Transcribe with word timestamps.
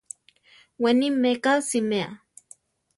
Weni 0.81 1.07
meká 1.21 1.53
siméa. 1.67 2.09